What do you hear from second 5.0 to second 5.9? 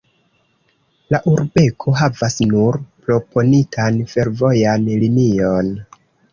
linion.